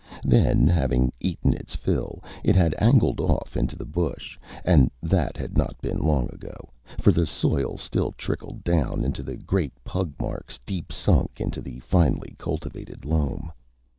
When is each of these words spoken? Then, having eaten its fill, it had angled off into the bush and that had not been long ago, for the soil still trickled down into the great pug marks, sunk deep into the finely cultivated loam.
Then, 0.23 0.65
having 0.65 1.13
eaten 1.19 1.53
its 1.53 1.75
fill, 1.75 2.23
it 2.43 2.55
had 2.55 2.73
angled 2.79 3.19
off 3.21 3.55
into 3.55 3.75
the 3.75 3.85
bush 3.85 4.35
and 4.65 4.89
that 5.03 5.37
had 5.37 5.55
not 5.55 5.79
been 5.79 5.99
long 5.99 6.27
ago, 6.33 6.69
for 6.99 7.11
the 7.11 7.27
soil 7.27 7.77
still 7.77 8.11
trickled 8.13 8.63
down 8.63 9.05
into 9.05 9.21
the 9.21 9.35
great 9.37 9.73
pug 9.83 10.13
marks, 10.19 10.59
sunk 10.89 11.35
deep 11.35 11.39
into 11.39 11.61
the 11.61 11.77
finely 11.81 12.33
cultivated 12.39 13.05
loam. 13.05 13.51